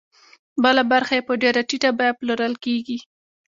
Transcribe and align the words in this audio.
بله 0.63 0.81
برخه 0.91 1.13
یې 1.17 1.25
په 1.27 1.33
ډېره 1.41 1.61
ټیټه 1.69 1.89
بیه 1.97 2.17
پلورل 2.19 2.53
کېږي 2.65 2.97